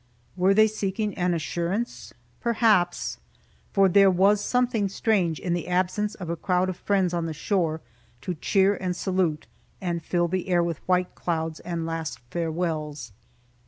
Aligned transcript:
Were 0.35 0.55
they 0.55 0.65
seeking 0.65 1.13
an 1.13 1.35
assurance? 1.35 2.11
Perhaps; 2.39 3.19
for 3.71 3.87
there 3.87 4.09
was 4.09 4.41
something 4.43 4.89
strange 4.89 5.39
in 5.39 5.53
the 5.53 5.67
absence 5.67 6.15
of 6.15 6.27
a 6.27 6.35
crowd 6.35 6.69
of 6.69 6.77
friends 6.77 7.13
on 7.13 7.27
the 7.27 7.35
shore, 7.35 7.81
to 8.21 8.33
cheer 8.33 8.73
and 8.73 8.95
salute, 8.95 9.45
and 9.79 10.01
fill 10.01 10.27
the 10.27 10.49
air 10.49 10.63
with 10.63 10.79
white 10.87 11.13
clouds 11.13 11.59
and 11.59 11.85
last 11.85 12.17
farewells. 12.31 13.11